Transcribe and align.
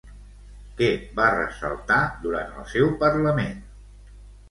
Què 0.79 0.87
va 1.19 1.27
ressaltar 1.35 2.01
durant 2.25 2.59
el 2.65 2.69
seu 2.75 2.93
parlament? 3.07 3.57